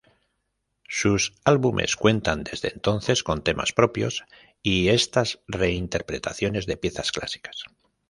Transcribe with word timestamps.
Sus 0.89 1.35
álbumes 1.45 1.95
cuentan 1.95 2.43
desde 2.43 2.73
entonces 2.73 3.21
con 3.21 3.43
temas 3.43 3.71
propios 3.71 4.23
y 4.63 4.89
estas 4.89 5.41
reinterpretaciones 5.47 6.65
de 6.65 6.75
piezas 6.75 7.11
clásicas. 7.11 7.65